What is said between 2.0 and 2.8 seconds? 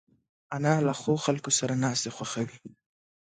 خوښوي